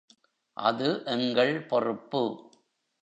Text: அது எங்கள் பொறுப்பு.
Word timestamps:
அது 0.57 0.87
எங்கள் 1.05 1.53
பொறுப்பு. 1.65 2.23